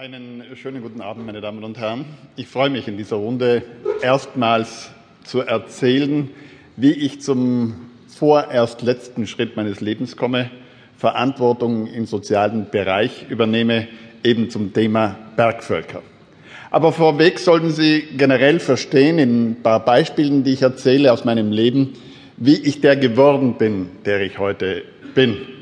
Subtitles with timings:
[0.00, 2.04] Einen schönen guten Abend, meine Damen und Herren.
[2.36, 3.64] Ich freue mich in dieser Runde
[4.00, 4.92] erstmals
[5.24, 6.30] zu erzählen,
[6.76, 7.74] wie ich zum
[8.06, 10.52] vorerst letzten Schritt meines Lebens komme,
[10.96, 13.88] Verantwortung im sozialen Bereich übernehme,
[14.22, 16.02] eben zum Thema Bergvölker.
[16.70, 21.50] Aber vorweg sollten Sie generell verstehen, in ein paar Beispielen, die ich erzähle aus meinem
[21.50, 21.94] Leben,
[22.36, 24.84] wie ich der geworden bin, der ich heute
[25.16, 25.57] bin.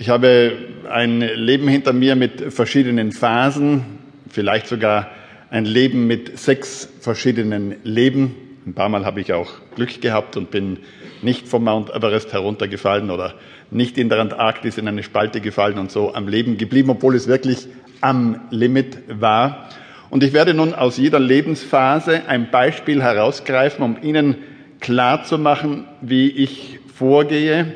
[0.00, 0.52] Ich habe
[0.88, 3.84] ein Leben hinter mir mit verschiedenen Phasen,
[4.30, 5.08] vielleicht sogar
[5.50, 8.36] ein Leben mit sechs verschiedenen Leben.
[8.64, 10.78] Ein paar Mal habe ich auch Glück gehabt und bin
[11.20, 13.34] nicht vom Mount Everest heruntergefallen oder
[13.72, 17.26] nicht in der Antarktis in eine Spalte gefallen und so am Leben geblieben, obwohl es
[17.26, 17.66] wirklich
[18.00, 19.68] am Limit war.
[20.10, 24.36] Und ich werde nun aus jeder Lebensphase ein Beispiel herausgreifen, um Ihnen
[24.78, 27.74] klarzumachen, wie ich vorgehe,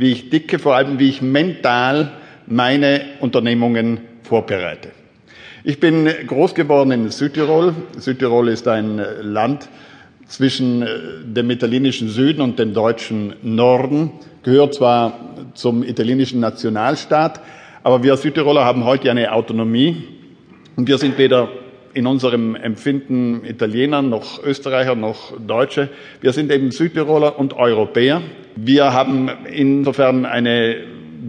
[0.00, 2.12] wie ich dicke, vor allem wie ich mental
[2.46, 4.90] meine Unternehmungen vorbereite.
[5.62, 7.74] Ich bin groß geworden in Südtirol.
[7.98, 9.68] Südtirol ist ein Land
[10.26, 10.86] zwischen
[11.24, 15.18] dem italienischen Süden und dem deutschen Norden, gehört zwar
[15.54, 17.40] zum italienischen Nationalstaat,
[17.82, 20.04] aber wir Südtiroler haben heute eine Autonomie
[20.76, 21.48] und wir sind weder
[21.94, 25.88] in unserem Empfinden Italiener noch Österreicher noch Deutsche.
[26.20, 28.22] Wir sind eben Südtiroler und Europäer.
[28.56, 30.76] Wir haben insofern eine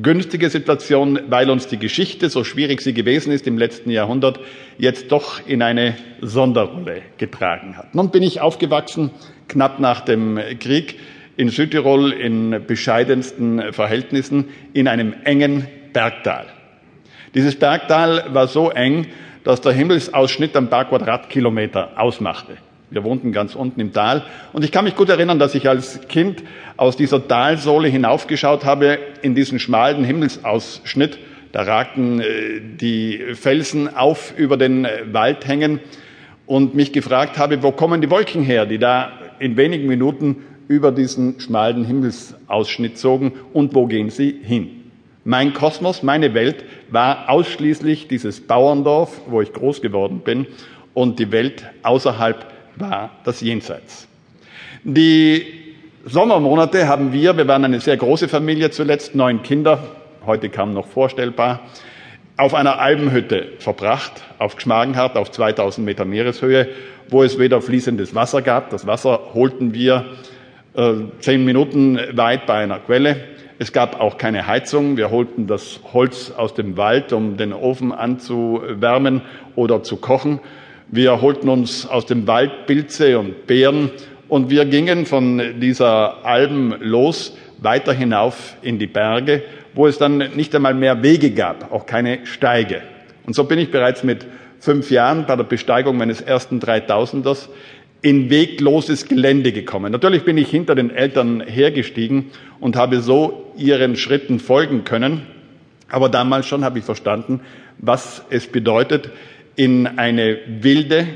[0.01, 4.39] günstige Situation, weil uns die Geschichte, so schwierig sie gewesen ist im letzten Jahrhundert,
[4.77, 7.93] jetzt doch in eine Sonderrolle getragen hat.
[7.93, 9.11] Nun bin ich aufgewachsen,
[9.47, 10.99] knapp nach dem Krieg,
[11.37, 16.45] in Südtirol in bescheidensten Verhältnissen, in einem engen Bergtal.
[17.33, 19.07] Dieses Bergtal war so eng,
[19.43, 22.57] dass der Himmelsausschnitt ein paar Quadratkilometer ausmachte.
[22.89, 26.01] Wir wohnten ganz unten im Tal und ich kann mich gut erinnern, dass ich als
[26.09, 26.43] Kind
[26.75, 31.17] aus dieser Talsohle hinaufgeschaut habe in diesen schmalen Himmelsausschnitt.
[31.53, 32.25] Da ragten äh,
[32.59, 35.79] die Felsen auf über den äh, Waldhängen
[36.45, 40.91] und mich gefragt habe, wo kommen die Wolken her, die da in wenigen Minuten über
[40.91, 44.80] diesen schmalen Himmelsausschnitt zogen und wo gehen sie hin?
[45.23, 50.47] Mein Kosmos, meine Welt war ausschließlich dieses Bauerndorf, wo ich groß geworden bin,
[50.95, 52.45] und die Welt außerhalb
[52.75, 54.07] war das Jenseits.
[54.83, 55.45] Die
[56.05, 59.83] Sommermonate haben wir, wir waren eine sehr große Familie zuletzt, neun Kinder,
[60.25, 61.61] heute kaum noch vorstellbar,
[62.35, 66.69] auf einer Albenhütte verbracht, auf Gschmagenhardt, auf 2000 Meter Meereshöhe,
[67.09, 68.71] wo es weder fließendes Wasser gab.
[68.71, 70.05] Das Wasser holten wir
[70.73, 73.17] äh, zehn Minuten weit bei einer Quelle
[73.61, 74.97] es gab auch keine Heizung.
[74.97, 79.21] Wir holten das Holz aus dem Wald, um den Ofen anzuwärmen
[79.55, 80.39] oder zu kochen.
[80.87, 83.91] Wir holten uns aus dem Wald Pilze und Beeren
[84.27, 89.43] und wir gingen von dieser Alben los weiter hinauf in die Berge,
[89.75, 92.81] wo es dann nicht einmal mehr Wege gab, auch keine Steige.
[93.27, 94.25] Und so bin ich bereits mit
[94.59, 97.47] fünf Jahren bei der Besteigung meines ersten Dreitausenders
[98.01, 99.91] in wegloses Gelände gekommen.
[99.91, 105.21] Natürlich bin ich hinter den Eltern hergestiegen und habe so ihren Schritten folgen können.
[105.89, 107.41] Aber damals schon habe ich verstanden,
[107.77, 109.09] was es bedeutet,
[109.55, 111.07] in eine wilde,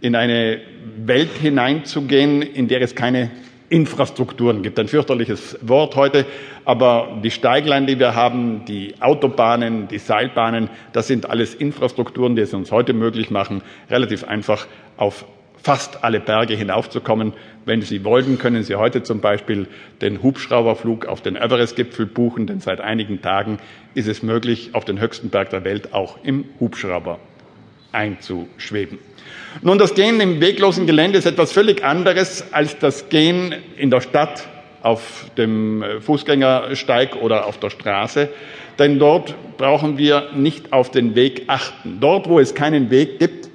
[0.00, 0.60] in eine
[1.04, 3.30] Welt hineinzugehen, in der es keine
[3.70, 4.78] Infrastrukturen gibt.
[4.78, 6.24] Ein fürchterliches Wort heute,
[6.64, 12.42] aber die Steiglein, die wir haben, die Autobahnen, die Seilbahnen, das sind alles Infrastrukturen, die
[12.42, 14.66] es uns heute möglich machen, relativ einfach
[14.96, 15.26] auf
[15.62, 17.32] fast alle Berge hinaufzukommen.
[17.64, 19.66] Wenn Sie wollen, können Sie heute zum Beispiel
[20.00, 23.58] den Hubschrauberflug auf den Everest-Gipfel buchen, denn seit einigen Tagen
[23.94, 27.18] ist es möglich, auf den höchsten Berg der Welt auch im Hubschrauber
[27.92, 28.98] einzuschweben.
[29.62, 34.00] Nun, das Gehen im weglosen Gelände ist etwas völlig anderes als das Gehen in der
[34.00, 34.46] Stadt
[34.82, 38.28] auf dem Fußgängersteig oder auf der Straße,
[38.78, 41.98] denn dort brauchen wir nicht auf den Weg achten.
[42.00, 43.47] Dort, wo es keinen Weg gibt,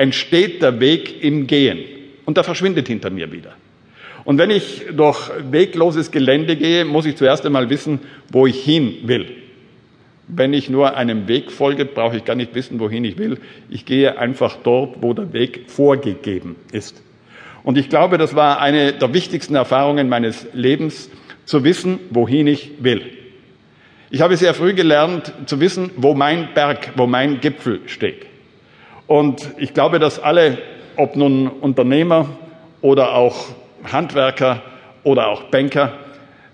[0.00, 1.78] entsteht der Weg im Gehen
[2.24, 3.52] und der verschwindet hinter mir wieder.
[4.24, 8.00] Und wenn ich durch wegloses Gelände gehe, muss ich zuerst einmal wissen,
[8.30, 9.26] wo ich hin will.
[10.26, 13.38] Wenn ich nur einem Weg folge, brauche ich gar nicht wissen, wohin ich will.
[13.68, 17.02] Ich gehe einfach dort, wo der Weg vorgegeben ist.
[17.62, 21.10] Und ich glaube, das war eine der wichtigsten Erfahrungen meines Lebens,
[21.44, 23.02] zu wissen, wohin ich will.
[24.10, 28.29] Ich habe sehr früh gelernt, zu wissen, wo mein Berg, wo mein Gipfel steht.
[29.10, 30.58] Und ich glaube, dass alle,
[30.94, 32.28] ob nun Unternehmer
[32.80, 33.48] oder auch
[33.82, 34.62] Handwerker
[35.02, 35.94] oder auch Banker,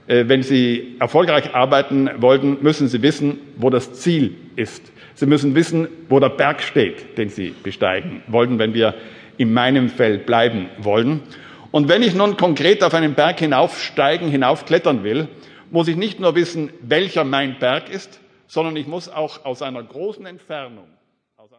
[0.06, 4.90] äh, wenn sie erfolgreich arbeiten wollten, müssen sie wissen, wo das Ziel ist.
[5.12, 8.94] Sie müssen wissen, wo der Berg steht, den sie besteigen wollten, wenn wir
[9.36, 11.20] in meinem Feld bleiben wollen.
[11.72, 15.28] Und wenn ich nun konkret auf einen Berg hinaufsteigen, hinaufklettern will,
[15.70, 19.82] muss ich nicht nur wissen, welcher mein Berg ist, sondern ich muss auch aus einer
[19.82, 20.86] großen Entfernung